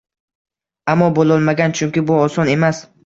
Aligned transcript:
ammo 0.95 1.09
bo‘lolmagan, 1.19 1.77
chunki 1.81 2.05
bu 2.09 2.17
oson 2.23 2.51
emas 2.55 2.81